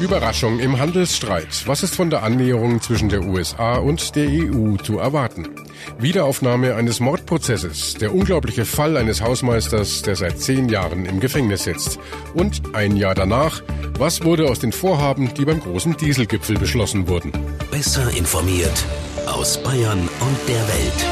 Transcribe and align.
Überraschung 0.00 0.60
im 0.60 0.78
Handelsstreit. 0.78 1.66
Was 1.66 1.82
ist 1.82 1.96
von 1.96 2.08
der 2.08 2.22
Annäherung 2.22 2.80
zwischen 2.80 3.08
der 3.08 3.22
USA 3.24 3.78
und 3.78 4.14
der 4.14 4.28
EU 4.28 4.76
zu 4.76 4.98
erwarten? 4.98 5.48
Wiederaufnahme 5.98 6.76
eines 6.76 7.00
Mordprozesses. 7.00 7.94
Der 7.94 8.14
unglaubliche 8.14 8.64
Fall 8.64 8.96
eines 8.96 9.20
Hausmeisters, 9.20 10.02
der 10.02 10.14
seit 10.14 10.38
zehn 10.38 10.68
Jahren 10.68 11.04
im 11.04 11.18
Gefängnis 11.18 11.64
sitzt. 11.64 11.98
Und 12.34 12.76
ein 12.76 12.96
Jahr 12.96 13.16
danach, 13.16 13.60
was 13.98 14.22
wurde 14.22 14.48
aus 14.48 14.60
den 14.60 14.70
Vorhaben, 14.70 15.34
die 15.34 15.44
beim 15.44 15.58
großen 15.58 15.96
Dieselgipfel 15.96 16.56
beschlossen 16.58 17.08
wurden? 17.08 17.32
Besser 17.72 18.08
informiert 18.16 18.84
aus 19.26 19.60
Bayern 19.62 20.00
und 20.00 20.38
der 20.48 20.68
Welt. 20.68 21.06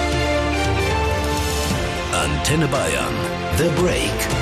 Antenne 2.13 2.69
Bayern. 2.69 3.15
The 3.59 3.69
Break. 3.81 4.36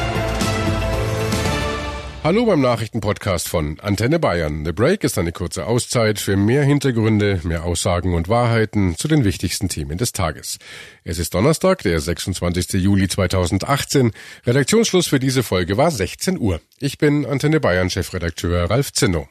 Hallo 2.24 2.46
beim 2.46 2.62
Nachrichtenpodcast 2.62 3.50
von 3.50 3.78
Antenne 3.80 4.18
Bayern. 4.18 4.64
The 4.64 4.72
Break 4.72 5.04
ist 5.04 5.18
eine 5.18 5.30
kurze 5.30 5.66
Auszeit 5.66 6.18
für 6.18 6.38
mehr 6.38 6.64
Hintergründe, 6.64 7.42
mehr 7.44 7.64
Aussagen 7.64 8.14
und 8.14 8.30
Wahrheiten 8.30 8.96
zu 8.96 9.08
den 9.08 9.24
wichtigsten 9.24 9.68
Themen 9.68 9.98
des 9.98 10.12
Tages. 10.12 10.56
Es 11.04 11.18
ist 11.18 11.34
Donnerstag, 11.34 11.82
der 11.82 12.00
26. 12.00 12.82
Juli 12.82 13.08
2018. 13.08 14.12
Redaktionsschluss 14.46 15.06
für 15.06 15.20
diese 15.20 15.42
Folge 15.42 15.76
war 15.76 15.90
16 15.90 16.38
Uhr. 16.38 16.62
Ich 16.80 16.96
bin 16.96 17.26
Antenne 17.26 17.60
Bayern 17.60 17.90
Chefredakteur 17.90 18.70
Ralf 18.70 18.94
Zinno. 18.94 19.28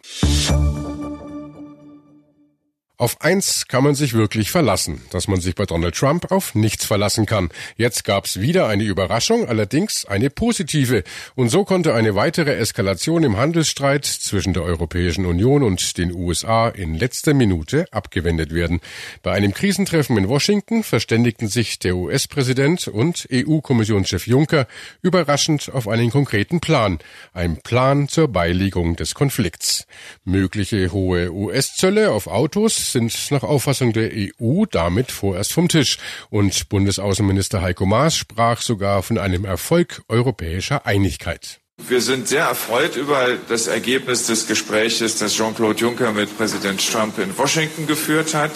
Auf 2.99 3.21
eins 3.21 3.67
kann 3.67 3.83
man 3.83 3.95
sich 3.95 4.13
wirklich 4.13 4.51
verlassen, 4.51 5.01
dass 5.09 5.27
man 5.27 5.41
sich 5.41 5.55
bei 5.55 5.65
Donald 5.65 5.95
Trump 5.95 6.31
auf 6.31 6.53
nichts 6.53 6.85
verlassen 6.85 7.25
kann. 7.25 7.49
Jetzt 7.75 8.03
gab's 8.03 8.39
wieder 8.39 8.67
eine 8.67 8.83
Überraschung, 8.83 9.47
allerdings 9.47 10.05
eine 10.05 10.29
positive. 10.29 11.03
Und 11.33 11.49
so 11.49 11.65
konnte 11.65 11.95
eine 11.95 12.13
weitere 12.13 12.53
Eskalation 12.53 13.23
im 13.23 13.35
Handelsstreit 13.35 14.05
zwischen 14.05 14.53
der 14.53 14.61
Europäischen 14.61 15.25
Union 15.25 15.63
und 15.63 15.97
den 15.97 16.13
USA 16.13 16.69
in 16.69 16.93
letzter 16.93 17.33
Minute 17.33 17.87
abgewendet 17.91 18.53
werden. 18.53 18.79
Bei 19.23 19.31
einem 19.31 19.55
Krisentreffen 19.55 20.15
in 20.19 20.29
Washington 20.29 20.83
verständigten 20.83 21.47
sich 21.47 21.79
der 21.79 21.95
US-Präsident 21.95 22.87
und 22.87 23.27
EU-Kommissionschef 23.33 24.27
Juncker 24.27 24.67
überraschend 25.01 25.71
auf 25.73 25.87
einen 25.87 26.11
konkreten 26.11 26.59
Plan. 26.59 26.99
Ein 27.33 27.57
Plan 27.57 28.07
zur 28.07 28.27
Beilegung 28.27 28.95
des 28.95 29.15
Konflikts. 29.15 29.87
Mögliche 30.25 30.91
hohe 30.91 31.33
US-Zölle 31.33 32.11
auf 32.11 32.27
Autos 32.27 32.82
sind 32.91 33.31
nach 33.31 33.43
Auffassung 33.43 33.93
der 33.93 34.11
EU 34.13 34.65
damit 34.69 35.11
vorerst 35.11 35.53
vom 35.53 35.69
Tisch. 35.69 35.97
Und 36.29 36.69
Bundesaußenminister 36.69 37.61
Heiko 37.61 37.85
Maas 37.85 38.15
sprach 38.15 38.61
sogar 38.61 39.03
von 39.03 39.17
einem 39.17 39.45
Erfolg 39.45 40.01
europäischer 40.07 40.85
Einigkeit. 40.85 41.59
Wir 41.87 42.01
sind 42.01 42.27
sehr 42.27 42.45
erfreut 42.45 42.95
über 42.95 43.37
das 43.49 43.67
Ergebnis 43.67 44.27
des 44.27 44.47
Gespräches, 44.47 45.17
das 45.17 45.33
Jean-Claude 45.35 45.79
Juncker 45.79 46.11
mit 46.11 46.37
Präsident 46.37 46.79
Trump 46.91 47.17
in 47.17 47.35
Washington 47.37 47.87
geführt 47.87 48.33
hat. 48.33 48.51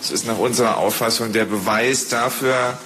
Es 0.00 0.10
ist 0.10 0.26
nach 0.26 0.38
unserer 0.38 0.76
Auffassung 0.76 1.32
der 1.32 1.44
Beweis 1.44 2.08
dafür, 2.08 2.78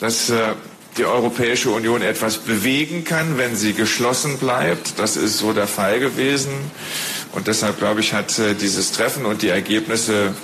dass 0.00 0.30
äh, 0.30 0.54
die 0.96 1.04
Europäische 1.04 1.70
Union 1.70 2.02
etwas 2.02 2.38
bewegen 2.38 3.04
kann, 3.04 3.38
wenn 3.38 3.56
sie 3.56 3.72
geschlossen 3.72 4.38
bleibt. 4.38 4.98
Das 4.98 5.16
ist 5.16 5.38
so 5.38 5.52
der 5.52 5.66
Fall 5.66 6.00
gewesen. 6.00 6.52
Und 7.32 7.46
deshalb, 7.46 7.78
glaube 7.78 8.00
ich, 8.00 8.12
hat 8.12 8.38
äh, 8.38 8.54
dieses 8.54 8.92
Treffen 8.92 9.24
und 9.24 9.42
die 9.42 9.48
Ergebnisse, 9.48 10.34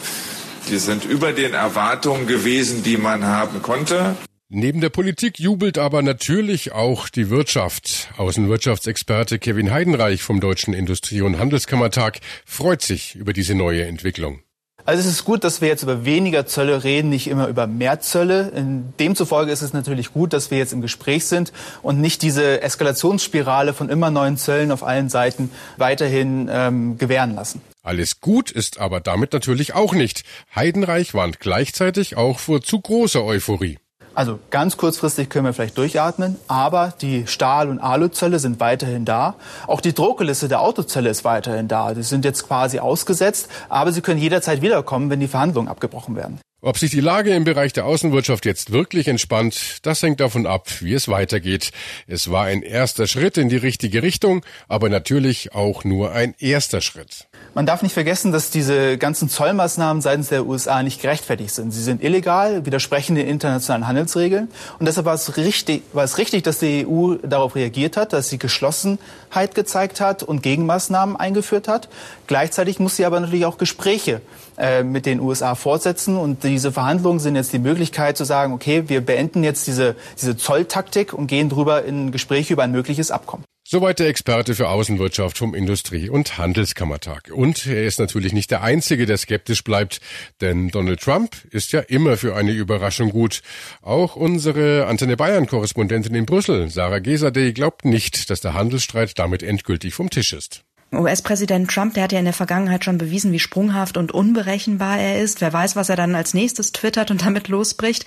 die 0.69 0.79
sind 0.79 1.05
über 1.05 1.33
den 1.33 1.55
Erwartungen 1.55 2.27
gewesen, 2.27 2.83
die 2.83 2.97
man 2.97 3.25
haben 3.25 3.63
konnte. 3.63 4.17
Neben 4.49 4.81
der 4.81 4.91
Politik 4.91 5.41
jubelt 5.41 5.77
aber 5.77 6.03
natürlich 6.03 6.71
auch 6.71 7.09
die 7.09 7.31
Wirtschaft. 7.31 8.11
Außenwirtschaftsexperte 8.17 9.41
Kevin 9.41 9.73
Heidenreich 9.73 10.23
vom 10.23 10.39
Deutschen 10.39 10.73
Industrie- 10.73 11.23
und 11.23 11.41
Handelskammertag 11.41 12.21
freut 12.45 12.81
sich 12.81 13.17
über 13.17 13.33
diese 13.33 13.57
neue 13.57 13.85
Entwicklung. 13.87 14.46
Also 14.87 15.01
es 15.01 15.07
ist 15.07 15.25
gut, 15.25 15.43
dass 15.43 15.61
wir 15.61 15.67
jetzt 15.67 15.83
über 15.83 16.05
weniger 16.05 16.47
Zölle 16.47 16.85
reden, 16.85 17.11
nicht 17.11 17.27
immer 17.27 17.49
über 17.49 17.67
mehr 17.67 17.99
Zölle. 18.01 18.53
Demzufolge 19.01 19.51
ist 19.51 19.63
es 19.63 19.73
natürlich 19.73 20.13
gut, 20.13 20.33
dass 20.33 20.53
wir 20.53 20.59
jetzt 20.59 20.73
im 20.73 20.81
Gespräch 20.81 21.27
sind 21.27 21.53
und 21.83 22.01
nicht 22.01 22.23
diese 22.23 22.63
Eskalationsspirale 22.63 23.75
von 23.75 23.89
immer 23.89 24.13
neuen 24.13 24.37
Zöllen 24.37 24.71
auf 24.71 24.85
allen 24.85 25.09
Seiten 25.09 25.51
weiterhin 25.77 26.49
ähm, 26.49 26.99
gewähren 26.99 27.35
lassen. 27.35 27.61
Alles 27.83 28.21
gut 28.21 28.53
ist 28.53 28.79
aber 28.79 29.01
damit 29.01 29.33
natürlich 29.33 29.75
auch 29.75 29.93
nicht. 29.93 30.23
Heidenreich 30.55 31.15
warnt 31.15 31.41
gleichzeitig 31.41 32.17
auch 32.17 32.39
vor 32.39 32.63
zu 32.63 32.81
großer 32.81 33.25
Euphorie. 33.25 33.79
Also 34.17 34.39
ganz 34.51 34.79
kurzfristig 34.79 35.29
können 35.29 35.45
wir 35.45 35.53
vielleicht 35.53 35.77
durchatmen, 35.77 36.37
aber 36.49 36.95
die 37.03 37.27
Stahl- 37.27 37.69
und 37.69 37.81
Aluzölle 37.81 38.39
sind 38.39 38.61
weiterhin 38.61 39.05
da. 39.05 39.35
Auch 39.67 39.83
die 39.83 39.93
Druckeliste 39.93 40.49
der 40.49 40.63
Autozölle 40.63 41.11
ist 41.11 41.23
weiterhin 41.23 41.69
da. 41.69 41.93
Die 41.93 42.03
sind 42.03 42.25
jetzt 42.25 42.49
quasi 42.49 42.79
ausgesetzt, 42.79 43.51
aber 43.69 43.93
sie 43.93 44.01
können 44.01 44.19
jederzeit 44.19 44.63
wiederkommen, 44.63 45.11
wenn 45.11 45.21
die 45.21 45.29
Verhandlungen 45.29 45.69
abgebrochen 45.69 46.17
werden. 46.17 46.41
Ob 46.67 46.79
sich 46.79 46.91
die 46.91 47.01
Lage 47.01 47.33
im 47.33 47.45
Bereich 47.45 47.73
der 47.75 47.87
Außenwirtschaft 47.87 48.45
jetzt 48.45 48.73
wirklich 48.73 49.07
entspannt, 49.07 49.79
das 49.87 50.03
hängt 50.03 50.19
davon 50.19 50.49
ab, 50.49 50.67
wie 50.81 50.95
es 50.95 51.07
weitergeht. 51.07 51.71
Es 52.09 52.33
war 52.33 52.47
ein 52.47 52.63
erster 52.63 53.07
Schritt 53.07 53.39
in 53.39 53.49
die 53.49 53.57
richtige 53.57 54.03
Richtung, 54.03 54.45
aber 54.67 54.89
natürlich 54.89 55.55
auch 55.55 55.85
nur 55.85 56.11
ein 56.11 56.35
erster 56.41 56.81
Schritt. 56.81 57.29
Man 57.55 57.67
darf 57.67 57.83
nicht 57.83 57.93
vergessen, 57.93 58.33
dass 58.33 58.51
diese 58.51 58.99
ganzen 58.99 59.29
Zollmaßnahmen 59.29 60.03
seitens 60.03 60.31
der 60.31 60.45
USA 60.45 60.83
nicht 60.83 61.01
gerechtfertigt 61.01 61.55
sind. 61.55 61.71
Sie 61.71 61.85
sind 61.85 62.03
illegal, 62.03 62.67
widersprechen 62.67 63.15
den 63.15 63.29
internationalen 63.29 63.87
Handelsregeln. 63.87 64.49
Und 64.81 64.87
deshalb 64.87 65.07
war 65.07 65.15
es 65.15 65.37
richtig, 65.37 65.85
war 65.93 66.03
es 66.03 66.19
richtig 66.19 66.43
dass 66.43 66.59
die 66.59 66.85
EU 66.85 67.15
darauf 67.23 67.55
reagiert 67.55 67.97
hat, 67.97 68.13
dass 68.13 68.29
sie 68.29 68.39
Geschlossenheit 68.39 69.55
gezeigt 69.55 70.01
hat 70.01 70.25
und 70.25 70.43
Gegenmaßnahmen 70.43 71.15
eingeführt 71.15 71.69
hat. 71.69 71.89
Gleichzeitig 72.27 72.81
muss 72.81 72.97
sie 72.97 73.05
aber 73.05 73.21
natürlich 73.21 73.47
auch 73.47 73.57
Gespräche 73.57 74.21
äh, 74.59 74.83
mit 74.83 75.07
den 75.07 75.21
USA 75.21 75.55
fortsetzen. 75.55 76.17
Und 76.17 76.45
diese 76.45 76.73
Verhandlungen 76.73 77.19
sind 77.19 77.37
jetzt 77.37 77.53
die 77.53 77.59
Möglichkeit 77.59 78.17
zu 78.17 78.25
sagen, 78.25 78.53
okay, 78.53 78.85
wir 78.89 79.01
beenden 79.01 79.45
jetzt 79.45 79.67
diese, 79.67 79.97
diese 80.17 80.37
Zolltaktik 80.37 81.13
und 81.13 81.27
gehen 81.27 81.49
drüber 81.49 81.85
in 81.85 82.13
Gespräche 82.13 82.53
über 82.53 82.63
ein 82.63 82.73
mögliches 82.73 83.11
Abkommen. 83.11 83.45
Soweit 83.69 83.99
der 83.99 84.07
Experte 84.07 84.55
für 84.55 84.69
Außenwirtschaft 84.69 85.39
vom 85.39 85.53
Industrie- 85.53 86.09
und 86.09 86.39
Handelskammertag. 86.39 87.33
Und 87.35 87.67
er 87.67 87.85
ist 87.85 87.99
natürlich 87.99 88.33
nicht 88.33 88.53
der 88.53 88.63
Einzige, 88.63 89.07
der 89.07 89.17
skeptisch 89.17 89.65
bleibt, 89.65 90.01
denn 90.41 90.69
Donald 90.69 91.01
Trump 91.01 91.35
ist 91.51 91.73
ja 91.73 91.81
immer 91.81 92.17
für 92.17 92.37
eine 92.37 92.53
Überraschung 92.53 93.11
gut. 93.11 93.43
Auch 93.83 94.15
unsere 94.15 94.87
Antenne 94.87 95.17
Bayern-Korrespondentin 95.17 96.15
in 96.15 96.27
Brüssel, 96.27 96.71
Sarah 96.71 97.01
Gesade, 97.01 97.53
glaubt 97.53 97.85
nicht, 97.85 98.31
dass 98.31 98.41
der 98.41 98.55
Handelsstreit 98.55 99.19
damit 99.19 99.43
endgültig 99.43 99.95
vom 99.95 100.11
Tisch 100.11 100.33
ist. 100.33 100.66
US-Präsident 100.93 101.69
Trump, 101.69 101.95
der 101.95 102.05
hat 102.05 102.13
ja 102.13 102.21
in 102.21 102.25
der 102.27 102.33
Vergangenheit 102.33 102.85
schon 102.85 102.97
bewiesen, 102.97 103.33
wie 103.33 103.41
sprunghaft 103.41 103.97
und 103.97 104.13
unberechenbar 104.13 104.99
er 104.99 105.21
ist. 105.21 105.41
Wer 105.41 105.53
weiß, 105.53 105.75
was 105.75 105.89
er 105.89 105.97
dann 105.97 106.15
als 106.15 106.33
nächstes 106.33 106.71
twittert 106.71 107.11
und 107.11 107.25
damit 107.25 107.49
losbricht. 107.49 108.07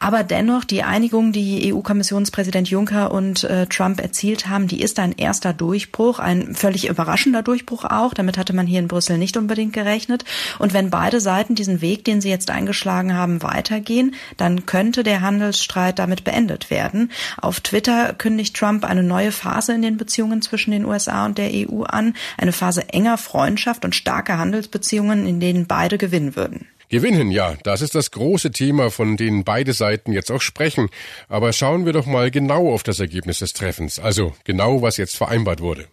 Aber 0.00 0.24
dennoch, 0.24 0.64
die 0.64 0.82
Einigung, 0.82 1.30
die 1.30 1.72
EU-Kommissionspräsident 1.72 2.68
Juncker 2.68 3.12
und 3.12 3.44
äh, 3.44 3.66
Trump 3.66 4.00
erzielt 4.00 4.48
haben, 4.48 4.66
die 4.66 4.82
ist 4.82 4.98
ein 4.98 5.12
erster 5.12 5.52
Durchbruch, 5.52 6.18
ein 6.18 6.56
völlig 6.56 6.88
überraschender 6.88 7.42
Durchbruch 7.42 7.84
auch. 7.84 8.12
Damit 8.12 8.38
hatte 8.38 8.54
man 8.54 8.66
hier 8.66 8.80
in 8.80 8.88
Brüssel 8.88 9.18
nicht 9.18 9.36
unbedingt 9.36 9.72
gerechnet. 9.72 10.24
Und 10.58 10.74
wenn 10.74 10.90
beide 10.90 11.20
Seiten 11.20 11.54
diesen 11.54 11.80
Weg, 11.80 12.04
den 12.04 12.20
sie 12.20 12.28
jetzt 12.28 12.50
eingeschlagen 12.50 13.14
haben, 13.14 13.44
weitergehen, 13.44 14.16
dann 14.36 14.66
könnte 14.66 15.04
der 15.04 15.20
Handelsstreit 15.20 16.00
damit 16.00 16.24
beendet 16.24 16.70
werden. 16.70 17.12
Auf 17.40 17.60
Twitter 17.60 18.14
kündigt 18.14 18.56
Trump 18.56 18.84
eine 18.84 19.04
neue 19.04 19.30
Phase 19.30 19.74
in 19.74 19.82
den 19.82 19.96
Beziehungen 19.96 20.42
zwischen 20.42 20.72
den 20.72 20.84
USA 20.84 21.24
und 21.24 21.38
der 21.38 21.50
EU 21.52 21.84
an 21.84 22.15
eine 22.38 22.52
Phase 22.52 22.88
enger 22.90 23.18
Freundschaft 23.18 23.84
und 23.84 23.94
starker 23.94 24.38
Handelsbeziehungen, 24.38 25.26
in 25.26 25.40
denen 25.40 25.66
beide 25.66 25.98
gewinnen 25.98 26.36
würden. 26.36 26.66
Gewinnen, 26.88 27.32
ja, 27.32 27.56
das 27.64 27.82
ist 27.82 27.96
das 27.96 28.12
große 28.12 28.52
Thema, 28.52 28.90
von 28.90 29.16
dem 29.16 29.42
beide 29.42 29.72
Seiten 29.72 30.12
jetzt 30.12 30.30
auch 30.30 30.40
sprechen. 30.40 30.88
Aber 31.28 31.52
schauen 31.52 31.84
wir 31.84 31.92
doch 31.92 32.06
mal 32.06 32.30
genau 32.30 32.72
auf 32.72 32.84
das 32.84 33.00
Ergebnis 33.00 33.40
des 33.40 33.54
Treffens, 33.54 33.98
also 33.98 34.34
genau, 34.44 34.82
was 34.82 34.96
jetzt 34.96 35.16
vereinbart 35.16 35.60
wurde. 35.60 35.88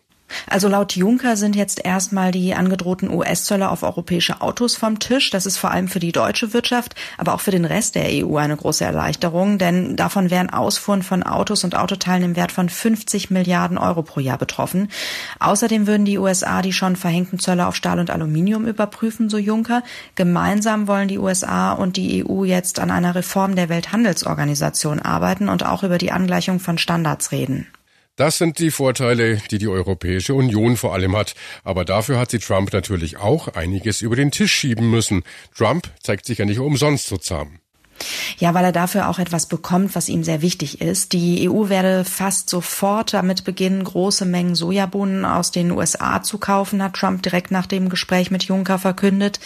Also 0.50 0.68
laut 0.68 0.96
Juncker 0.96 1.38
sind 1.38 1.56
jetzt 1.56 1.84
erstmal 1.84 2.32
die 2.32 2.54
angedrohten 2.54 3.10
US-Zölle 3.10 3.70
auf 3.70 3.84
europäische 3.84 4.42
Autos 4.42 4.76
vom 4.76 5.00
Tisch. 5.00 5.30
Das 5.30 5.46
ist 5.46 5.58
vor 5.58 5.72
allem 5.72 5.88
für 5.88 6.00
die 6.00 6.12
deutsche 6.12 6.54
Wirtschaft, 6.54 6.96
aber 7.18 7.34
auch 7.34 7.42
für 7.42 7.52
den 7.52 7.66
Rest 7.66 7.96
der 7.96 8.08
EU 8.10 8.38
eine 8.38 8.56
große 8.56 8.84
Erleichterung, 8.84 9.58
denn 9.58 9.96
davon 9.96 10.30
wären 10.30 10.50
Ausfuhren 10.50 11.04
von 11.04 11.24
Autos 11.24 11.64
und 11.64 11.76
Autoteilen 11.76 12.24
im 12.24 12.36
Wert 12.36 12.52
von 12.52 12.70
50 12.70 13.32
Milliarden 13.32 13.78
Euro 13.78 14.04
pro 14.04 14.20
Jahr 14.20 14.38
betroffen. 14.38 14.90
Außerdem 15.40 15.88
würden 15.88 16.06
die 16.06 16.18
USA 16.18 16.62
die 16.62 16.74
schon 16.74 16.96
verhängten 16.96 17.40
Zölle 17.40 17.68
auf 17.68 17.76
Stahl 17.76 18.00
und 18.00 18.10
Aluminium 18.10 18.66
überprüfen, 18.66 19.30
so 19.30 19.38
Juncker. 19.38 19.84
Gemeinsam 20.16 20.88
wollen 20.88 21.08
die 21.08 21.20
USA 21.20 21.74
und 21.74 21.98
die 21.98 22.26
EU 22.26 22.44
jetzt 22.44 22.80
an 22.80 22.92
einer 22.92 23.16
Reform 23.16 23.56
der 23.56 23.70
Welthandelsorganisation 23.70 25.00
arbeiten 25.00 25.50
und 25.50 25.66
auch 25.66 25.84
über 25.84 25.98
die 25.98 26.12
Angleichung 26.12 26.60
von 26.60 26.78
Standards 26.78 27.32
reden. 27.32 27.68
Das 28.16 28.38
sind 28.38 28.60
die 28.60 28.70
Vorteile, 28.70 29.42
die 29.50 29.58
die 29.58 29.68
Europäische 29.68 30.36
Union 30.36 30.78
vor 30.78 30.94
allem 30.94 31.16
hat. 31.16 31.34
Aber 31.64 31.84
dafür 31.84 32.20
hat 32.20 32.30
sie 32.30 32.38
Trump 32.38 32.72
natürlich 32.72 33.18
auch 33.18 33.48
einiges 33.48 34.04
über 34.04 34.16
den 34.16 34.30
Tisch 34.30 34.54
schieben 34.54 34.92
müssen. 34.92 35.24
Trump 35.56 35.92
zeigt 36.00 36.28
sich 36.28 36.38
ja 36.38 36.46
nicht 36.46 36.60
umsonst 36.60 37.08
so 37.08 37.18
zahm. 37.18 37.63
Ja, 38.38 38.54
weil 38.54 38.66
er 38.66 38.72
dafür 38.72 39.10
auch 39.10 39.20
etwas 39.20 39.46
bekommt, 39.46 39.96
was 39.96 40.10
ihm 40.10 40.24
sehr 40.24 40.42
wichtig 40.42 40.82
ist. 40.82 41.14
Die 41.14 41.50
EU 41.50 41.70
werde 41.70 42.04
fast 42.04 42.50
sofort 42.50 43.14
damit 43.14 43.44
beginnen, 43.44 43.84
große 43.84 44.26
Mengen 44.26 44.56
Sojabohnen 44.56 45.26
aus 45.26 45.52
den 45.52 45.72
USA 45.72 46.22
zu 46.22 46.38
kaufen, 46.38 46.84
hat 46.84 46.94
Trump 46.94 47.22
direkt 47.24 47.52
nach 47.52 47.66
dem 47.66 47.90
Gespräch 47.90 48.32
mit 48.32 48.44
Juncker 48.44 48.80
verkündet. 48.80 49.40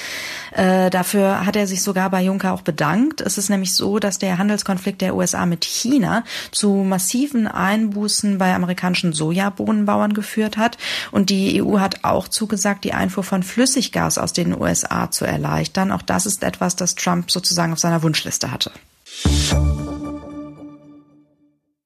Äh, 0.52 0.90
dafür 0.90 1.46
hat 1.46 1.56
er 1.56 1.68
sich 1.68 1.84
sogar 1.84 2.10
bei 2.10 2.24
Juncker 2.24 2.54
auch 2.54 2.62
bedankt. 2.62 3.22
Es 3.22 3.38
ist 3.38 3.50
nämlich 3.50 3.74
so, 3.74 4.00
dass 4.00 4.20
der 4.20 4.38
Handelskonflikt 4.38 5.02
der 5.02 5.16
USA 5.16 5.46
mit 5.46 5.66
China 5.66 6.24
zu 6.52 6.70
massiven 6.88 7.48
Einbußen 7.48 8.38
bei 8.38 8.54
amerikanischen 8.54 9.14
Sojabohnenbauern 9.14 10.14
geführt 10.14 10.58
hat. 10.58 10.78
Und 11.12 11.30
die 11.30 11.62
EU 11.62 11.80
hat 11.80 12.04
auch 12.04 12.28
zugesagt, 12.28 12.84
die 12.84 12.94
Einfuhr 12.94 13.24
von 13.24 13.44
Flüssiggas 13.44 14.18
aus 14.18 14.34
den 14.34 14.60
USA 14.60 15.12
zu 15.12 15.26
erleichtern. 15.26 15.92
Auch 15.92 16.02
das 16.02 16.26
ist 16.26 16.44
etwas, 16.44 16.76
das 16.76 16.96
Trump 16.96 17.30
sozusagen 17.32 17.74
auf 17.74 17.80
seiner 17.80 18.04
Wunschliste 18.04 18.37
hatte. 18.44 18.72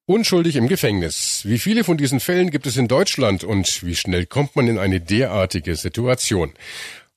Unschuldig 0.06 0.58
im 0.58 0.68
Gefängnis. 0.68 1.44
Wie 1.46 1.58
viele 1.58 1.86
von 1.86 1.96
diesen 1.96 2.20
Fällen 2.20 2.52
gibt 2.52 2.68
es 2.68 2.76
in 2.76 2.90
Deutschland 2.90 3.46
und 3.46 3.84
wie 3.86 3.96
schnell 3.96 4.26
kommt 4.26 4.56
man 4.58 4.68
in 4.68 4.78
eine 4.78 5.00
derartige 5.00 5.76
Situation? 5.76 6.52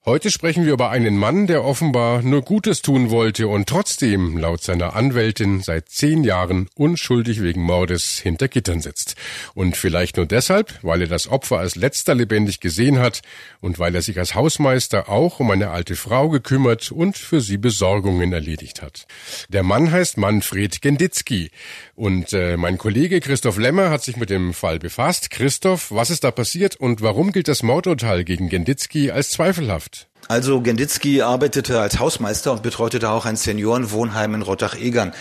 Heute 0.06 0.30
sprechen 0.30 0.66
wir 0.66 0.74
über 0.74 0.90
einen 0.90 1.16
Mann, 1.16 1.46
der 1.46 1.64
offenbar 1.64 2.20
nur 2.20 2.42
Gutes 2.42 2.82
tun 2.82 3.08
wollte 3.08 3.48
und 3.48 3.66
trotzdem 3.70 4.36
laut 4.36 4.62
seiner 4.62 4.94
Anwältin 4.94 5.62
seit 5.62 5.88
zehn 5.88 6.24
Jahren 6.24 6.68
unschuldig 6.74 7.40
wegen 7.40 7.62
Mordes 7.62 8.18
hinter 8.18 8.48
Gittern 8.48 8.82
sitzt. 8.82 9.16
Und 9.54 9.78
vielleicht 9.78 10.18
nur 10.18 10.26
deshalb, 10.26 10.78
weil 10.82 11.00
er 11.00 11.06
das 11.06 11.26
Opfer 11.26 11.58
als 11.58 11.74
letzter 11.74 12.14
lebendig 12.14 12.60
gesehen 12.60 12.98
hat 12.98 13.22
und 13.62 13.78
weil 13.78 13.94
er 13.94 14.02
sich 14.02 14.18
als 14.18 14.34
Hausmeister 14.34 15.08
auch 15.08 15.40
um 15.40 15.50
eine 15.50 15.70
alte 15.70 15.96
Frau 15.96 16.28
gekümmert 16.28 16.92
und 16.92 17.16
für 17.16 17.40
sie 17.40 17.56
Besorgungen 17.56 18.30
erledigt 18.34 18.82
hat. 18.82 19.06
Der 19.48 19.62
Mann 19.62 19.90
heißt 19.90 20.18
Manfred 20.18 20.82
Genditzki 20.82 21.50
und 21.94 22.34
äh, 22.34 22.58
mein 22.58 22.76
Kollege 22.76 23.20
Christoph 23.20 23.56
Lemmer 23.56 23.88
hat 23.88 24.02
sich 24.02 24.18
mit 24.18 24.28
dem 24.28 24.52
Fall 24.52 24.78
befasst. 24.78 25.30
Christoph, 25.30 25.90
was 25.90 26.10
ist 26.10 26.24
da 26.24 26.30
passiert 26.30 26.76
und 26.76 27.00
warum 27.00 27.32
gilt 27.32 27.48
das 27.48 27.62
Mordurteil 27.62 28.24
gegen 28.24 28.50
Genditzki 28.50 29.10
als 29.10 29.30
zweifelhaft? 29.30 29.94
Also 30.26 30.62
Genditzki 30.62 31.20
arbeitete 31.20 31.81
als 31.81 31.99
Hausmeister 31.99 32.52
und 32.52 32.62
betreute 32.62 32.99
da 32.99 33.12
auch 33.12 33.26
ein 33.26 33.37
Seniorenwohnheim 33.37 34.35
in 34.35 34.43
Rottach-Egern. 34.43 35.12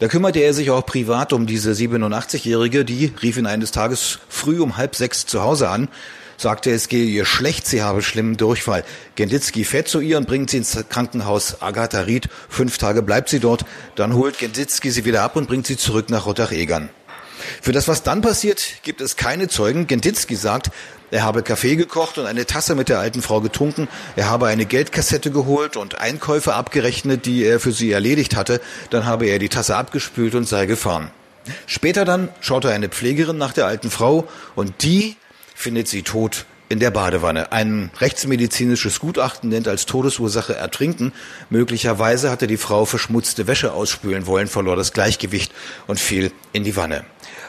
Da 0.00 0.08
kümmerte 0.08 0.40
er 0.40 0.52
sich 0.52 0.70
auch 0.70 0.84
privat 0.84 1.32
um 1.32 1.46
diese 1.46 1.72
87-Jährige, 1.72 2.84
die 2.84 3.12
rief 3.22 3.38
ihn 3.38 3.46
eines 3.46 3.70
Tages 3.70 4.18
früh 4.28 4.60
um 4.60 4.76
halb 4.76 4.94
sechs 4.96 5.24
zu 5.24 5.42
Hause 5.42 5.70
an, 5.70 5.88
sagte, 6.36 6.70
es 6.70 6.88
gehe 6.88 7.06
ihr 7.06 7.24
schlecht, 7.24 7.66
sie 7.66 7.82
habe 7.82 8.02
schlimmen 8.02 8.36
Durchfall. 8.36 8.84
Genditzki 9.14 9.64
fährt 9.64 9.88
zu 9.88 10.00
ihr 10.00 10.18
und 10.18 10.26
bringt 10.26 10.50
sie 10.50 10.58
ins 10.58 10.78
Krankenhaus 10.88 11.62
Agatha 11.62 12.00
Ried. 12.00 12.28
Fünf 12.48 12.76
Tage 12.76 13.02
bleibt 13.02 13.30
sie 13.30 13.40
dort, 13.40 13.64
dann 13.94 14.14
holt 14.14 14.38
Genditzki 14.38 14.90
sie 14.90 15.06
wieder 15.06 15.22
ab 15.22 15.36
und 15.36 15.48
bringt 15.48 15.66
sie 15.66 15.76
zurück 15.76 16.10
nach 16.10 16.26
Rottach-Egern. 16.26 16.90
Für 17.62 17.72
das, 17.72 17.88
was 17.88 18.02
dann 18.02 18.20
passiert, 18.20 18.64
gibt 18.82 19.00
es 19.00 19.16
keine 19.16 19.48
Zeugen. 19.48 19.86
Genditzki 19.86 20.36
sagt, 20.36 20.70
er 21.10 21.24
habe 21.24 21.42
Kaffee 21.42 21.76
gekocht 21.76 22.18
und 22.18 22.26
eine 22.26 22.46
Tasse 22.46 22.74
mit 22.74 22.88
der 22.88 22.98
alten 22.98 23.22
Frau 23.22 23.40
getrunken. 23.40 23.88
Er 24.16 24.30
habe 24.30 24.46
eine 24.46 24.64
Geldkassette 24.64 25.30
geholt 25.30 25.76
und 25.76 25.98
Einkäufe 25.98 26.54
abgerechnet, 26.54 27.26
die 27.26 27.44
er 27.44 27.58
für 27.60 27.72
sie 27.72 27.90
erledigt 27.90 28.36
hatte. 28.36 28.60
Dann 28.90 29.06
habe 29.06 29.26
er 29.26 29.38
die 29.38 29.48
Tasse 29.48 29.76
abgespült 29.76 30.34
und 30.34 30.46
sei 30.46 30.66
gefahren. 30.66 31.10
Später 31.66 32.04
dann 32.04 32.28
schaute 32.40 32.70
eine 32.70 32.88
Pflegerin 32.88 33.38
nach 33.38 33.52
der 33.52 33.66
alten 33.66 33.90
Frau 33.90 34.28
und 34.54 34.82
die 34.82 35.16
findet 35.54 35.88
sie 35.88 36.02
tot 36.02 36.44
in 36.70 36.78
der 36.78 36.92
Badewanne. 36.92 37.52
Ein 37.52 37.90
rechtsmedizinisches 37.98 39.00
Gutachten 39.00 39.50
nennt 39.50 39.66
als 39.66 39.86
Todesursache 39.86 40.54
Ertrinken. 40.54 41.12
Möglicherweise 41.50 42.30
hatte 42.30 42.46
die 42.46 42.56
Frau 42.56 42.84
verschmutzte 42.84 43.48
Wäsche 43.48 43.72
ausspülen 43.72 44.26
wollen, 44.26 44.46
verlor 44.46 44.76
das 44.76 44.92
Gleichgewicht 44.92 45.52
und 45.88 45.98
fiel 45.98 46.32
in 46.52 46.62
die 46.62 46.76
Wanne. 46.76 47.04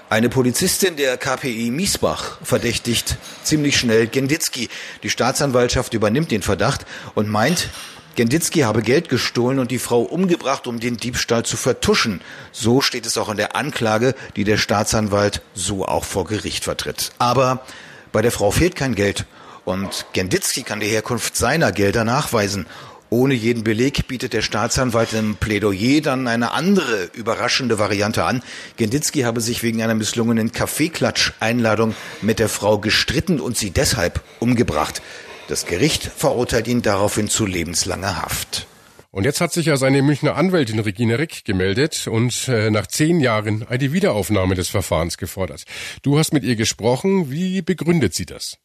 Eine 0.09 0.27
Polizistin 0.27 0.97
der 0.97 1.17
KPI 1.17 1.69
Miesbach 1.69 2.39
verdächtigt 2.43 3.17
ziemlich 3.43 3.77
schnell 3.77 4.07
Genditzki. 4.07 4.69
Die 5.03 5.09
Staatsanwaltschaft 5.11 5.93
übernimmt 5.93 6.31
den 6.31 6.41
Verdacht 6.41 6.87
und 7.13 7.29
meint, 7.29 7.69
Genditzki 8.15 8.61
habe 8.61 8.81
Geld 8.81 9.07
gestohlen 9.07 9.59
und 9.59 9.69
die 9.69 9.79
Frau 9.79 10.01
umgebracht, 10.01 10.65
um 10.65 10.79
den 10.79 10.97
Diebstahl 10.97 11.45
zu 11.45 11.57
vertuschen. 11.57 12.21
So 12.51 12.81
steht 12.81 13.05
es 13.05 13.19
auch 13.19 13.29
in 13.29 13.37
der 13.37 13.55
Anklage, 13.55 14.15
die 14.35 14.43
der 14.43 14.57
Staatsanwalt 14.57 15.41
so 15.53 15.85
auch 15.85 16.03
vor 16.03 16.25
Gericht 16.25 16.63
vertritt. 16.63 17.11
Aber 17.19 17.63
bei 18.11 18.21
der 18.21 18.31
Frau 18.31 18.51
fehlt 18.51 18.75
kein 18.75 18.95
Geld 18.95 19.25
und 19.65 20.05
Genditzki 20.13 20.63
kann 20.63 20.79
die 20.79 20.87
Herkunft 20.87 21.35
seiner 21.35 21.71
Gelder 21.71 22.03
nachweisen. 22.03 22.65
Ohne 23.09 23.33
jeden 23.33 23.65
Beleg 23.65 24.07
bietet 24.07 24.31
der 24.31 24.41
Staatsanwalt 24.41 25.11
im 25.11 25.35
Plädoyer 25.35 25.99
dann 25.99 26.29
eine 26.29 26.51
andere 26.51 27.09
überraschende 27.13 27.77
Variante 27.77 28.23
an. 28.23 28.41
Genditzki 28.77 29.23
habe 29.23 29.41
sich 29.41 29.63
wegen 29.63 29.83
einer 29.83 29.95
misslungenen 29.95 30.53
Kaffeeklatsch-Einladung 30.53 31.93
mit 32.21 32.39
der 32.39 32.47
Frau 32.47 32.77
gestritten 32.77 33.41
und 33.41 33.57
sie 33.57 33.71
deshalb 33.71 34.21
umgebracht. 34.39 35.01
Das 35.49 35.65
Gericht 35.65 36.03
verurteilt 36.03 36.69
ihn 36.69 36.81
daraufhin 36.81 37.27
zu 37.27 37.45
lebenslanger 37.45 38.21
Haft. 38.21 38.67
Und 39.13 39.25
jetzt 39.25 39.41
hat 39.41 39.51
sich 39.51 39.65
ja 39.65 39.75
seine 39.75 40.01
Münchner 40.01 40.37
Anwältin 40.37 40.79
Regine 40.79 41.19
Rick 41.19 41.43
gemeldet 41.43 42.07
und 42.07 42.47
äh, 42.47 42.71
nach 42.71 42.87
zehn 42.87 43.19
Jahren 43.19 43.67
eine 43.67 43.91
Wiederaufnahme 43.91 44.55
des 44.55 44.69
Verfahrens 44.69 45.17
gefordert. 45.17 45.63
Du 46.01 46.17
hast 46.17 46.31
mit 46.31 46.45
ihr 46.45 46.55
gesprochen. 46.55 47.29
Wie 47.29 47.61
begründet 47.61 48.13
sie 48.13 48.25
das? 48.25 48.57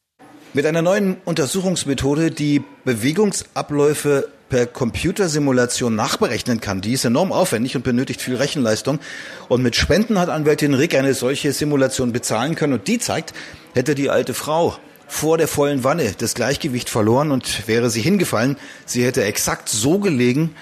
Mit 0.55 0.65
einer 0.65 0.83
neuen 0.83 1.17
Untersuchungsmethode, 1.25 2.31
die 2.31 2.63
Bewegungsabläufe 2.85 4.29
per 4.49 4.67
Computersimulation 4.67 5.97
nachberechnen 5.97 6.61
kann. 6.61 6.81
Die 6.81 6.93
ist 6.93 7.05
enorm 7.05 7.33
aufwendig 7.33 7.75
und 7.75 7.83
benötigt 7.83 8.21
viel 8.21 8.37
Rechenleistung. 8.37 9.01
Und 9.49 9.65
mit 9.65 9.75
Spenden 9.75 10.17
hat 10.17 10.29
Anwältin 10.29 10.75
Rick 10.75 10.95
eine 10.95 11.15
solche 11.15 11.53
Simulation 11.53 12.13
bezahlen 12.13 12.55
können. 12.55 12.75
Und 12.75 12.87
die 12.87 13.01
zeigt, 13.01 13.35
hätte 13.75 13.97
die 13.97 14.11
alte 14.11 14.33
Frau 14.33 14.77
vor 15.07 15.39
der 15.39 15.49
vollen 15.49 15.85
Wanne 15.85 16.15
das 16.19 16.35
Gleichgewicht 16.35 16.91
verloren 16.91 17.31
und 17.31 17.69
wäre 17.69 17.91
sie 17.91 18.01
hingefallen, 18.01 18.57
sie 18.85 19.05
hätte 19.05 19.25
exakt 19.25 19.69
so 19.69 19.99
gelegen, 19.99 20.55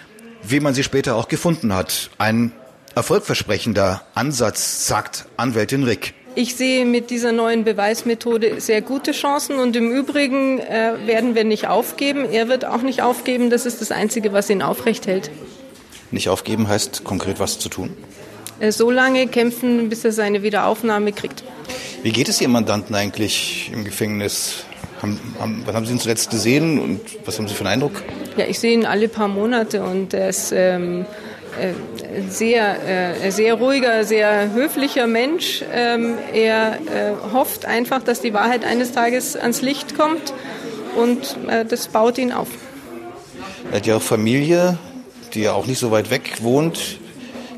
wie 0.43 0.61
man 0.61 0.75
sie 0.75 0.85
später 0.85 1.17
auch 1.17 1.29
gefunden 1.29 1.75
hat. 1.75 2.11
Ein 2.19 2.52
erfolgversprechender 2.94 4.02
Ansatz, 4.14 4.87
sagt 4.87 5.26
Anwältin 5.37 5.85
Rick. 5.85 6.14
Ich 6.37 6.56
sehe 6.56 6.85
mit 6.85 7.11
dieser 7.11 7.31
neuen 7.31 7.62
Beweismethode 7.62 8.61
sehr 8.61 8.82
gute 8.82 9.12
Chancen 9.12 9.61
und 9.61 9.76
im 9.76 9.93
Übrigen 9.93 10.58
äh, 10.58 10.94
werden 11.06 11.37
wir 11.37 11.44
nicht 11.44 11.69
aufgeben. 11.69 12.29
Er 12.29 12.49
wird 12.49 12.64
auch 12.64 12.82
nicht 12.82 13.02
aufgeben. 13.02 13.50
Das 13.50 13.67
ist 13.67 13.81
das 13.81 13.93
Einzige, 13.93 14.32
was 14.32 14.50
ihn 14.50 14.61
aufrecht 14.61 15.06
hält. 15.06 15.31
Nicht 16.11 16.29
aufgeben 16.29 16.67
heißt 16.67 17.05
konkret 17.05 17.38
was 17.38 17.61
zu 17.61 17.69
tun? 17.69 17.97
Äh, 18.58 18.73
so 18.73 18.90
lange 18.90 19.29
kämpfen, 19.29 19.88
bis 19.88 20.05
er 20.05 20.11
seine 20.11 20.43
Wiederaufnahme 20.43 21.12
kriegt. 21.12 21.44
Wie 22.05 22.12
geht 22.12 22.29
es 22.29 22.39
Ihrem 22.39 22.53
Mandanten 22.53 22.95
eigentlich 22.95 23.71
im 23.73 23.83
Gefängnis? 23.83 24.67
Haben, 25.01 25.19
haben, 25.41 25.62
wann 25.65 25.75
haben 25.75 25.87
Sie 25.87 25.93
ihn 25.93 25.99
zuletzt 25.99 26.28
gesehen 26.28 26.78
und 26.78 27.00
was 27.25 27.38
haben 27.38 27.49
Sie 27.49 27.55
für 27.55 27.61
einen 27.61 27.83
Eindruck? 27.83 28.02
Ja, 28.37 28.45
ich 28.45 28.59
sehe 28.59 28.75
ihn 28.75 28.85
alle 28.85 29.09
paar 29.09 29.26
Monate 29.26 29.83
und 29.83 30.12
er 30.12 30.28
ist 30.28 30.52
ähm, 30.52 31.07
äh, 31.59 31.73
sehr, 32.28 33.23
äh, 33.25 33.31
sehr 33.31 33.55
ruhiger, 33.55 34.05
sehr 34.05 34.52
höflicher 34.52 35.07
Mensch. 35.07 35.64
Ähm, 35.73 36.19
er 36.35 36.75
äh, 36.75 37.33
hofft 37.33 37.64
einfach, 37.64 38.02
dass 38.02 38.21
die 38.21 38.35
Wahrheit 38.35 38.67
eines 38.67 38.93
Tages 38.93 39.35
ans 39.35 39.62
Licht 39.62 39.97
kommt 39.97 40.35
und 40.97 41.38
das 41.71 41.88
baut 41.88 42.19
ihn 42.19 42.33
auf. 42.33 42.49
Er 43.71 43.78
hat 43.78 43.87
ja 43.87 43.97
auch 43.97 44.02
Familie, 44.02 44.78
die 45.33 45.40
ja 45.40 45.55
auch 45.55 45.64
nicht 45.64 45.78
so 45.78 45.90
weit 45.90 46.11
weg 46.11 46.43
wohnt. 46.43 46.99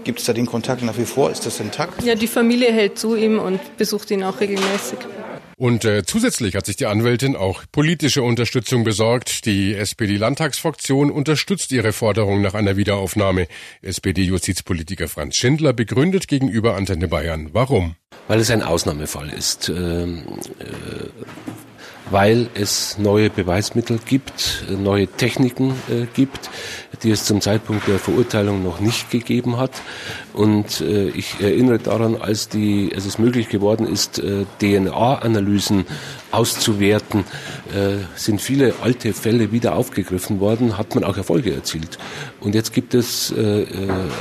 Gibt 0.07 0.21
es 0.21 0.27
da 0.27 0.33
den 0.33 0.47
Kontakt 0.47 0.85
nach 0.85 0.97
wie 0.99 1.05
vor? 1.05 1.33
Ist 1.33 1.47
das 1.47 1.59
intakt? 1.59 2.01
Ja, 2.05 2.15
die 2.15 2.29
Familie 2.29 2.73
hält 2.73 2.97
zu 2.97 3.17
ihm 3.17 3.41
und 3.41 3.59
besucht 3.77 4.09
ihn 4.13 4.23
auch 4.23 4.39
regelmäßig. 4.39 5.01
Und 5.57 5.85
äh, 5.85 6.05
zusätzlich 6.05 6.55
hat 6.55 6.65
sich 6.65 6.77
die 6.77 6.87
Anwältin 6.87 7.35
auch 7.35 7.65
politische 7.73 8.23
Unterstützung 8.23 8.85
besorgt. 8.85 9.47
Die 9.47 9.75
SPD-Landtagsfraktion 9.75 11.11
unterstützt 11.11 11.73
ihre 11.73 11.93
Forderung 11.93 12.41
nach 12.41 12.55
einer 12.55 12.77
Wiederaufnahme. 12.77 13.49
SPD-Justizpolitiker 13.83 15.09
Franz 15.09 15.35
Schindler 15.35 15.73
begründet 15.73 16.29
gegenüber 16.29 16.77
Antenne 16.77 17.09
Bayern. 17.09 17.49
Warum? 17.53 17.97
Weil 18.29 18.41
es 18.41 18.51
ein 18.51 18.63
Ausnahmefall 18.63 19.31
ist. 19.31 19.69
Ähm, 19.69 20.25
äh, 20.59 21.09
weil 22.11 22.49
es 22.55 22.99
neue 22.99 23.31
Beweismittel 23.31 23.99
gibt, 24.05 24.65
neue 24.69 25.09
Techniken 25.09 25.73
äh, 25.91 26.07
gibt, 26.15 26.51
die 27.03 27.11
es 27.11 27.25
zum 27.25 27.41
Zeitpunkt 27.41 27.89
der 27.89 27.99
Verurteilung 27.99 28.63
noch 28.63 28.81
nicht 28.81 29.11
gegeben 29.11 29.57
hat. 29.57 29.73
Und 30.33 30.81
äh, 30.81 31.09
ich 31.09 31.41
erinnere 31.41 31.79
daran, 31.79 32.17
als, 32.21 32.49
die, 32.49 32.93
als 32.95 33.07
es 33.07 33.19
möglich 33.19 33.49
geworden 33.49 33.87
ist, 33.87 34.19
äh, 34.19 34.45
DNA-Analysen 34.61 35.85
auszuwerten, 36.37 37.25
äh, 37.75 38.05
sind 38.15 38.41
viele 38.41 38.75
alte 38.83 39.13
Fälle 39.15 39.53
wieder 39.53 39.75
aufgegriffen 39.75 40.39
worden, 40.39 40.77
hat 40.77 40.95
man 40.95 41.03
auch 41.03 41.17
Erfolge 41.17 41.55
erzielt. 41.55 41.99
Und 42.41 42.55
jetzt 42.55 42.75
gibt 42.75 42.93
es 42.95 43.33
äh, 43.33 43.63
äh, 43.63 43.67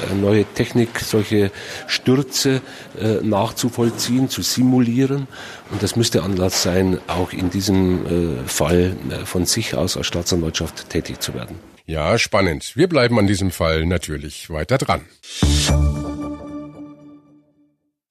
eine 0.10 0.22
neue 0.22 0.46
Technik, 0.46 1.00
solche 1.00 1.52
Stürze 1.88 2.62
nachzuvollziehen, 3.22 4.30
zu 4.30 4.42
simulieren. 4.42 5.28
Und 5.72 5.84
das 5.84 5.96
müsste 5.96 6.24
Anlass 6.24 6.64
sein, 6.64 7.00
auch 7.08 7.34
in 7.34 7.50
diesem 7.50 8.46
Fall 8.48 8.96
von 9.26 9.46
sich 9.46 9.76
aus 9.76 9.98
als 9.98 10.08
Staatsanwaltschaft 10.08 10.90
tätig 10.90 11.20
zu 11.20 11.34
werden. 11.34 11.60
Ja, 11.86 12.18
spannend. 12.18 12.72
Wir 12.76 12.88
bleiben 12.88 13.20
an 13.20 13.28
diesem 13.28 13.52
Fall 13.52 13.86
natürlich 13.86 14.50
weiter 14.50 14.78
dran. 14.78 15.02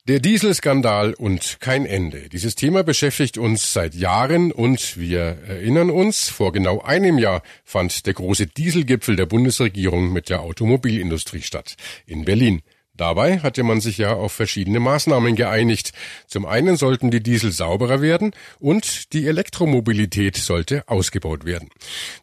Der 0.07 0.21
Dieselskandal 0.21 1.15
und 1.15 1.61
kein 1.61 1.87
Ende. 1.87 2.29
Dieses 2.29 2.55
Thema 2.57 2.85
beschäftigt 2.85 3.39
uns 3.39 3.73
seit 3.73 3.95
Jahren 3.95 4.53
und 4.53 4.99
wir 4.99 5.39
erinnern 5.47 5.89
uns, 5.89 6.29
vor 6.29 6.53
genau 6.53 6.83
einem 6.83 7.17
Jahr 7.17 7.43
fand 7.65 8.05
der 8.05 8.13
große 8.13 8.47
Dieselgipfel 8.49 9.17
der 9.17 9.25
Bundesregierung 9.25 10.13
mit 10.13 10.29
der 10.29 10.43
Automobilindustrie 10.43 11.41
statt 11.41 11.77
in 12.05 12.27
Berlin. 12.27 12.61
Dabei 12.97 13.41
hatte 13.41 13.65
man 13.65 13.81
sich 13.81 13.99
ja 13.99 14.15
auf 14.15 14.33
verschiedene 14.33 14.79
Maßnahmen 14.79 15.35
geeinigt. 15.35 15.93
Zum 16.29 16.47
einen 16.47 16.77
sollten 16.77 17.11
die 17.11 17.23
Diesel 17.23 17.51
sauberer 17.51 18.01
werden 18.01 18.33
und 18.61 19.13
die 19.13 19.27
Elektromobilität 19.27 20.37
sollte 20.37 20.85
ausgebaut 20.87 21.45
werden. 21.45 21.71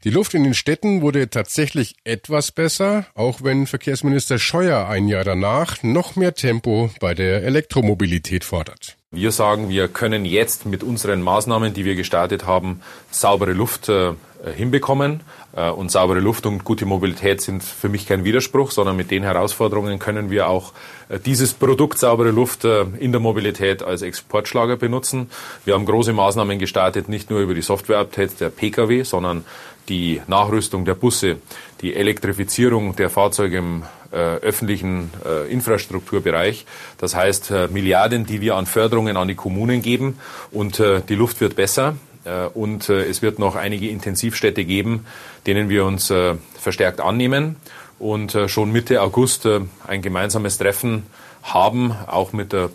Die 0.06 0.10
Luft 0.10 0.34
in 0.34 0.46
den 0.46 0.54
Städten 0.54 1.02
wurde 1.02 1.30
tatsächlich 1.30 1.96
etwas 2.06 2.54
besser, 2.54 3.06
auch 3.16 3.44
wenn 3.44 3.68
Verkehrsminister 3.68 4.40
Scheuer 4.40 4.88
ein 4.88 5.08
Jahr 5.10 5.26
danach 5.26 5.84
noch 5.84 6.16
mehr 6.16 6.36
Tempo 6.36 6.90
bei 7.02 7.14
der 7.14 7.44
Elektromobilität 7.44 8.46
fordert. 8.46 8.98
Wir 9.14 9.34
sagen, 9.34 9.68
wir 9.68 9.90
können 9.90 10.24
jetzt 10.24 10.66
mit 10.66 10.84
unseren 10.84 11.22
Maßnahmen, 11.22 11.74
die 11.74 11.84
wir 11.84 11.96
gestartet 11.96 12.46
haben, 12.48 12.80
saubere 13.10 13.52
Luft 13.52 13.90
äh, 13.90 14.14
hinbekommen. 14.56 15.20
Äh, 15.54 15.70
und 15.70 15.92
saubere 15.92 16.22
Luft 16.22 16.46
und 16.46 16.64
gute 16.64 16.86
Mobilität 16.86 17.42
sind 17.42 17.62
für 17.62 17.90
mich 17.90 18.08
kein 18.08 18.24
Widerspruch, 18.24 18.72
sondern 18.72 18.96
mit 18.96 19.12
den 19.12 19.24
Herausforderungen 19.24 20.00
können 20.00 20.30
wir 20.32 20.48
auch 20.48 20.72
äh, 21.10 21.20
dieses 21.20 21.54
Produkt 21.54 22.00
saubere 22.00 22.32
Luft 22.32 22.64
in 22.64 23.12
der 23.12 23.20
Mobilität 23.20 23.84
als 23.84 24.02
Exportschlager 24.02 24.78
benutzen. 24.78 25.30
Wir 25.66 25.74
haben 25.74 25.86
große 25.86 26.14
Maßnahmen 26.14 26.58
gestartet, 26.58 27.10
nicht 27.10 27.30
nur 27.30 27.42
über 27.42 27.54
die 27.54 27.62
Software-Update 27.62 28.40
der 28.40 28.50
Pkw, 28.50 29.04
sondern 29.04 29.44
die 29.90 30.22
Nachrüstung 30.28 30.86
der 30.86 30.96
Busse, 30.96 31.36
die 31.82 31.96
Elektrifizierung 31.96 32.96
der 32.96 33.10
Fahrzeuge 33.10 33.58
im 33.58 33.84
öffentlichen 34.16 35.12
äh, 35.26 35.52
Infrastrukturbereich. 35.52 36.66
Das 36.98 37.16
heißt, 37.16 37.52
äh, 37.52 37.68
Milliarden, 37.70 38.26
die 38.26 38.42
wir 38.42 38.56
an 38.56 38.66
Förderungen 38.66 39.18
an 39.18 39.28
die 39.28 39.36
Kommunen 39.36 39.82
geben 39.82 40.20
und 40.52 40.80
äh, 40.80 41.02
die 41.08 41.16
Luft 41.16 41.42
wird 41.42 41.56
besser. 41.56 41.96
Äh, 42.24 42.46
und 42.54 42.90
äh, 42.90 43.04
es 43.06 43.22
wird 43.22 43.40
noch 43.40 43.56
einige 43.56 43.88
Intensivstädte 43.90 44.66
geben, 44.66 45.06
denen 45.48 45.70
wir 45.70 45.86
uns 45.86 46.10
äh, 46.10 46.36
verstärkt 46.60 47.00
annehmen 47.00 47.56
und 48.00 48.36
schon 48.48 48.72
Mitte 48.72 49.00
August 49.00 49.48
ein 49.86 50.02
gemeinsames 50.02 50.58
Treffen 50.58 51.04
haben, 51.44 51.92
auch 52.08 52.34
mit 52.34 52.52
der 52.52 52.72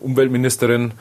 Umweltministerin 0.00 0.92
äh, 0.92 0.94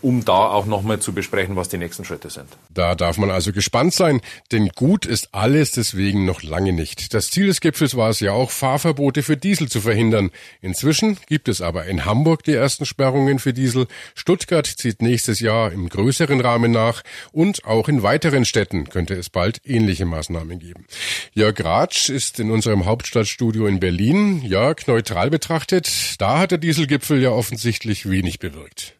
um 0.00 0.24
da 0.24 0.48
auch 0.48 0.66
nochmal 0.66 0.98
zu 0.98 1.12
besprechen, 1.12 1.56
was 1.56 1.68
die 1.68 1.76
nächsten 1.78 2.04
Schritte 2.04 2.30
sind. 2.30 2.48
Da 2.70 2.94
darf 2.94 3.18
man 3.18 3.30
also 3.30 3.52
gespannt 3.52 3.92
sein, 3.92 4.20
denn 4.50 4.70
gut 4.70 5.04
ist 5.04 5.28
alles 5.32 5.72
deswegen 5.72 6.24
noch 6.24 6.42
lange 6.42 6.72
nicht. 6.72 7.12
Das 7.12 7.30
Ziel 7.30 7.46
des 7.48 7.60
Gipfels 7.60 7.96
war 7.96 8.08
es 8.10 8.20
ja 8.20 8.32
auch, 8.32 8.50
Fahrverbote 8.50 9.22
für 9.22 9.36
Diesel 9.36 9.68
zu 9.68 9.80
verhindern. 9.80 10.30
Inzwischen 10.62 11.18
gibt 11.26 11.48
es 11.48 11.60
aber 11.60 11.84
in 11.86 12.04
Hamburg 12.04 12.44
die 12.44 12.54
ersten 12.54 12.86
Sperrungen 12.86 13.38
für 13.38 13.52
Diesel. 13.52 13.86
Stuttgart 14.14 14.66
zieht 14.66 15.02
nächstes 15.02 15.40
Jahr 15.40 15.70
im 15.70 15.88
größeren 15.88 16.40
Rahmen 16.40 16.72
nach 16.72 17.02
und 17.32 17.64
auch 17.64 17.88
in 17.88 18.02
weiteren 18.02 18.44
Städten 18.44 18.88
könnte 18.88 19.14
es 19.14 19.28
bald 19.28 19.60
ähnliche 19.64 20.06
Maßnahmen 20.06 20.58
geben. 20.58 20.86
Jörg 21.34 21.62
Ratsch 21.62 22.08
ist 22.08 22.40
in 22.40 22.50
unserem 22.50 22.86
Hauptstadtstudio 22.86 23.66
in 23.66 23.80
Berlin. 23.80 24.42
Jörg, 24.42 24.86
neutral 24.86 25.30
betrachtet, 25.30 25.88
da 26.18 26.38
hat 26.38 26.52
der 26.52 26.58
Dieselgipfel 26.58 27.20
ja 27.20 27.30
offensichtlich 27.30 28.08
wenig 28.08 28.38
bewirkt. 28.38 28.94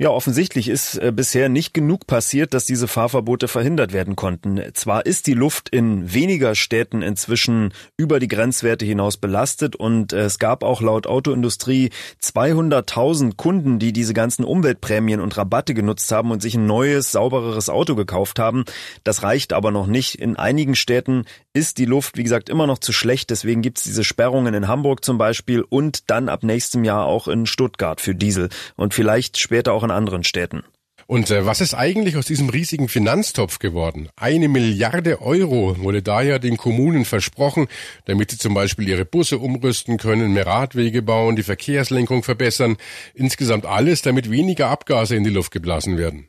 Ja, 0.00 0.10
offensichtlich 0.10 0.68
ist 0.68 0.94
äh, 0.98 1.10
bisher 1.10 1.48
nicht 1.48 1.74
genug 1.74 2.06
passiert, 2.06 2.54
dass 2.54 2.64
diese 2.64 2.86
Fahrverbote 2.86 3.48
verhindert 3.48 3.92
werden 3.92 4.14
konnten. 4.14 4.62
Zwar 4.74 5.04
ist 5.04 5.26
die 5.26 5.34
Luft 5.34 5.70
in 5.70 6.14
weniger 6.14 6.54
Städten 6.54 7.02
inzwischen 7.02 7.74
über 7.96 8.20
die 8.20 8.28
Grenzwerte 8.28 8.84
hinaus 8.84 9.16
belastet 9.16 9.74
und 9.74 10.12
äh, 10.12 10.20
es 10.20 10.38
gab 10.38 10.62
auch 10.62 10.82
laut 10.82 11.08
Autoindustrie 11.08 11.90
200.000 12.22 13.34
Kunden, 13.34 13.80
die 13.80 13.92
diese 13.92 14.14
ganzen 14.14 14.44
Umweltprämien 14.44 15.20
und 15.20 15.36
Rabatte 15.36 15.74
genutzt 15.74 16.12
haben 16.12 16.30
und 16.30 16.42
sich 16.42 16.54
ein 16.54 16.66
neues, 16.66 17.10
saubereres 17.10 17.68
Auto 17.68 17.96
gekauft 17.96 18.38
haben. 18.38 18.66
Das 19.02 19.24
reicht 19.24 19.52
aber 19.52 19.72
noch 19.72 19.88
nicht. 19.88 20.14
In 20.14 20.36
einigen 20.36 20.76
Städten 20.76 21.24
ist 21.58 21.78
die 21.78 21.86
Luft, 21.86 22.16
wie 22.16 22.22
gesagt, 22.22 22.48
immer 22.48 22.68
noch 22.68 22.78
zu 22.78 22.92
schlecht. 22.92 23.30
Deswegen 23.30 23.62
gibt 23.62 23.78
es 23.78 23.84
diese 23.84 24.04
Sperrungen 24.04 24.54
in 24.54 24.68
Hamburg 24.68 25.04
zum 25.04 25.18
Beispiel 25.18 25.62
und 25.62 26.08
dann 26.08 26.28
ab 26.28 26.44
nächstem 26.44 26.84
Jahr 26.84 27.04
auch 27.04 27.26
in 27.26 27.46
Stuttgart 27.46 28.00
für 28.00 28.14
Diesel 28.14 28.48
und 28.76 28.94
vielleicht 28.94 29.38
später 29.38 29.72
auch 29.72 29.82
in 29.82 29.90
anderen 29.90 30.22
Städten. 30.22 30.62
Und 31.08 31.30
äh, 31.30 31.46
was 31.46 31.60
ist 31.60 31.74
eigentlich 31.74 32.16
aus 32.16 32.26
diesem 32.26 32.48
riesigen 32.48 32.86
Finanztopf 32.86 33.58
geworden? 33.58 34.08
Eine 34.14 34.48
Milliarde 34.48 35.20
Euro 35.20 35.78
wurde 35.78 36.00
daher 36.02 36.38
den 36.38 36.56
Kommunen 36.56 37.04
versprochen, 37.04 37.66
damit 38.04 38.30
sie 38.30 38.38
zum 38.38 38.54
Beispiel 38.54 38.88
ihre 38.88 39.04
Busse 39.04 39.38
umrüsten 39.38 39.96
können, 39.96 40.34
mehr 40.34 40.46
Radwege 40.46 41.02
bauen, 41.02 41.34
die 41.34 41.42
Verkehrslenkung 41.42 42.22
verbessern, 42.22 42.76
insgesamt 43.14 43.66
alles, 43.66 44.02
damit 44.02 44.30
weniger 44.30 44.68
Abgase 44.68 45.16
in 45.16 45.24
die 45.24 45.30
Luft 45.30 45.50
geblasen 45.50 45.98
werden. 45.98 46.28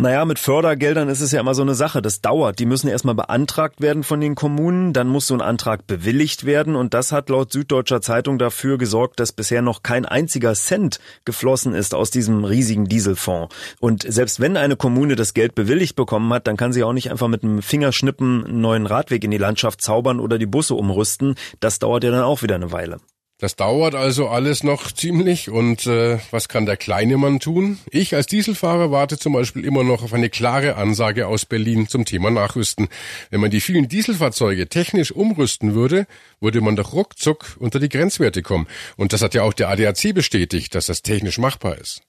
Naja, 0.00 0.24
mit 0.24 0.38
Fördergeldern 0.38 1.10
ist 1.10 1.20
es 1.20 1.30
ja 1.30 1.40
immer 1.40 1.54
so 1.54 1.60
eine 1.60 1.74
Sache. 1.74 2.00
Das 2.00 2.22
dauert. 2.22 2.58
Die 2.58 2.64
müssen 2.64 2.88
erstmal 2.88 3.14
beantragt 3.14 3.82
werden 3.82 4.02
von 4.02 4.18
den 4.18 4.34
Kommunen, 4.34 4.94
dann 4.94 5.08
muss 5.08 5.26
so 5.26 5.34
ein 5.34 5.42
Antrag 5.42 5.86
bewilligt 5.86 6.46
werden 6.46 6.74
und 6.74 6.94
das 6.94 7.12
hat 7.12 7.28
laut 7.28 7.52
Süddeutscher 7.52 8.00
Zeitung 8.00 8.38
dafür 8.38 8.78
gesorgt, 8.78 9.20
dass 9.20 9.32
bisher 9.32 9.60
noch 9.60 9.82
kein 9.82 10.06
einziger 10.06 10.54
Cent 10.54 11.00
geflossen 11.26 11.74
ist 11.74 11.94
aus 11.94 12.10
diesem 12.10 12.44
riesigen 12.44 12.86
Dieselfonds. 12.86 13.54
Und 13.78 14.10
selbst 14.10 14.40
wenn 14.40 14.56
eine 14.56 14.76
Kommune 14.76 15.16
das 15.16 15.34
Geld 15.34 15.54
bewilligt 15.54 15.96
bekommen 15.96 16.32
hat, 16.32 16.46
dann 16.46 16.56
kann 16.56 16.72
sie 16.72 16.82
auch 16.82 16.94
nicht 16.94 17.10
einfach 17.10 17.28
mit 17.28 17.44
einem 17.44 17.60
Fingerschnippen 17.60 18.46
einen 18.46 18.60
neuen 18.62 18.86
Radweg 18.86 19.22
in 19.22 19.30
die 19.30 19.36
Landschaft 19.36 19.82
zaubern 19.82 20.18
oder 20.18 20.38
die 20.38 20.46
Busse 20.46 20.76
umrüsten. 20.76 21.34
Das 21.60 21.78
dauert 21.78 22.04
ja 22.04 22.10
dann 22.10 22.22
auch 22.22 22.40
wieder 22.42 22.54
eine 22.54 22.72
Weile. 22.72 23.00
Das 23.40 23.56
dauert 23.56 23.94
also 23.94 24.28
alles 24.28 24.62
noch 24.64 24.92
ziemlich. 24.92 25.48
Und 25.48 25.86
äh, 25.86 26.18
was 26.30 26.48
kann 26.48 26.66
der 26.66 26.76
kleine 26.76 27.16
Mann 27.16 27.40
tun? 27.40 27.78
Ich 27.90 28.14
als 28.14 28.26
Dieselfahrer 28.26 28.90
warte 28.90 29.18
zum 29.18 29.32
Beispiel 29.32 29.64
immer 29.64 29.82
noch 29.82 30.02
auf 30.02 30.12
eine 30.12 30.28
klare 30.28 30.76
Ansage 30.76 31.26
aus 31.26 31.46
Berlin 31.46 31.88
zum 31.88 32.04
Thema 32.04 32.30
Nachrüsten. 32.30 32.88
Wenn 33.30 33.40
man 33.40 33.50
die 33.50 33.62
vielen 33.62 33.88
Dieselfahrzeuge 33.88 34.68
technisch 34.68 35.10
umrüsten 35.10 35.74
würde, 35.74 36.06
würde 36.40 36.60
man 36.60 36.76
doch 36.76 36.92
ruckzuck 36.92 37.56
unter 37.58 37.80
die 37.80 37.88
Grenzwerte 37.88 38.42
kommen. 38.42 38.66
Und 38.96 39.14
das 39.14 39.22
hat 39.22 39.32
ja 39.32 39.42
auch 39.42 39.54
der 39.54 39.70
ADAC 39.70 40.12
bestätigt, 40.14 40.74
dass 40.74 40.84
das 40.84 41.00
technisch 41.00 41.38
machbar 41.38 41.78
ist. 41.78 42.02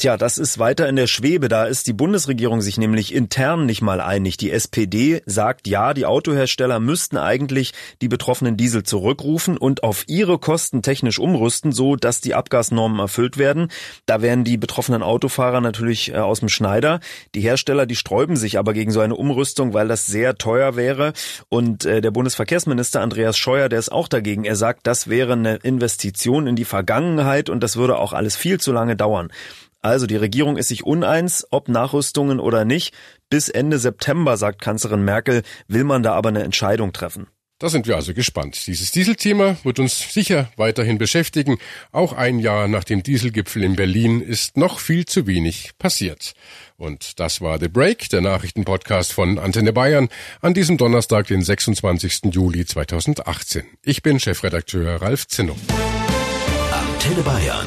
Tja, 0.00 0.16
das 0.16 0.38
ist 0.38 0.60
weiter 0.60 0.88
in 0.88 0.94
der 0.94 1.08
Schwebe. 1.08 1.48
Da 1.48 1.64
ist 1.64 1.88
die 1.88 1.92
Bundesregierung 1.92 2.60
sich 2.60 2.78
nämlich 2.78 3.12
intern 3.12 3.66
nicht 3.66 3.82
mal 3.82 4.00
einig. 4.00 4.36
Die 4.36 4.52
SPD 4.52 5.22
sagt 5.26 5.66
ja, 5.66 5.92
die 5.92 6.06
Autohersteller 6.06 6.78
müssten 6.78 7.16
eigentlich 7.16 7.72
die 8.00 8.06
betroffenen 8.06 8.56
Diesel 8.56 8.84
zurückrufen 8.84 9.56
und 9.58 9.82
auf 9.82 10.04
ihre 10.06 10.38
Kosten 10.38 10.82
technisch 10.82 11.18
umrüsten, 11.18 11.72
so 11.72 11.96
dass 11.96 12.20
die 12.20 12.36
Abgasnormen 12.36 13.00
erfüllt 13.00 13.38
werden. 13.38 13.72
Da 14.06 14.22
wären 14.22 14.44
die 14.44 14.56
betroffenen 14.56 15.02
Autofahrer 15.02 15.60
natürlich 15.60 16.12
äh, 16.12 16.18
aus 16.18 16.38
dem 16.38 16.48
Schneider. 16.48 17.00
Die 17.34 17.40
Hersteller, 17.40 17.84
die 17.84 17.96
sträuben 17.96 18.36
sich 18.36 18.56
aber 18.56 18.74
gegen 18.74 18.92
so 18.92 19.00
eine 19.00 19.16
Umrüstung, 19.16 19.74
weil 19.74 19.88
das 19.88 20.06
sehr 20.06 20.36
teuer 20.36 20.76
wäre. 20.76 21.12
Und 21.48 21.86
äh, 21.86 22.00
der 22.00 22.12
Bundesverkehrsminister 22.12 23.00
Andreas 23.00 23.36
Scheuer, 23.36 23.68
der 23.68 23.80
ist 23.80 23.90
auch 23.90 24.06
dagegen. 24.06 24.44
Er 24.44 24.54
sagt, 24.54 24.86
das 24.86 25.08
wäre 25.08 25.32
eine 25.32 25.56
Investition 25.56 26.46
in 26.46 26.54
die 26.54 26.64
Vergangenheit 26.64 27.50
und 27.50 27.64
das 27.64 27.76
würde 27.76 27.98
auch 27.98 28.12
alles 28.12 28.36
viel 28.36 28.60
zu 28.60 28.70
lange 28.70 28.94
dauern. 28.94 29.32
Also 29.80 30.06
die 30.06 30.16
Regierung 30.16 30.56
ist 30.56 30.68
sich 30.68 30.84
uneins, 30.84 31.46
ob 31.50 31.68
Nachrüstungen 31.68 32.40
oder 32.40 32.64
nicht. 32.64 32.94
Bis 33.30 33.48
Ende 33.48 33.78
September, 33.78 34.36
sagt 34.36 34.60
Kanzlerin 34.60 35.04
Merkel, 35.04 35.42
will 35.68 35.84
man 35.84 36.02
da 36.02 36.14
aber 36.14 36.30
eine 36.30 36.42
Entscheidung 36.42 36.92
treffen. 36.92 37.28
Da 37.60 37.68
sind 37.68 37.88
wir 37.88 37.96
also 37.96 38.14
gespannt. 38.14 38.68
Dieses 38.68 38.92
Dieselthema 38.92 39.56
wird 39.64 39.80
uns 39.80 40.12
sicher 40.14 40.48
weiterhin 40.56 40.96
beschäftigen. 40.96 41.58
Auch 41.90 42.12
ein 42.12 42.38
Jahr 42.38 42.68
nach 42.68 42.84
dem 42.84 43.02
Dieselgipfel 43.02 43.64
in 43.64 43.74
Berlin 43.74 44.20
ist 44.20 44.56
noch 44.56 44.78
viel 44.78 45.06
zu 45.06 45.26
wenig 45.26 45.72
passiert. 45.76 46.34
Und 46.76 47.18
das 47.18 47.40
war 47.40 47.58
The 47.58 47.66
Break, 47.66 48.10
der 48.10 48.20
Nachrichtenpodcast 48.20 49.12
von 49.12 49.40
Antenne 49.40 49.72
Bayern, 49.72 50.08
an 50.40 50.54
diesem 50.54 50.76
Donnerstag, 50.76 51.26
den 51.26 51.42
26. 51.42 52.26
Juli 52.30 52.64
2018. 52.64 53.64
Ich 53.82 54.02
bin 54.02 54.20
Chefredakteur 54.20 55.02
Ralf 55.02 55.26
Zinno. 55.26 55.56
Antenne 56.70 57.22
Bayern 57.22 57.66